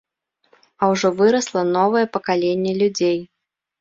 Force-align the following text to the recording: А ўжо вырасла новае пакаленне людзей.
А 0.81 0.87
ўжо 0.93 1.11
вырасла 1.21 1.61
новае 1.77 2.03
пакаленне 2.17 2.73
людзей. 2.83 3.19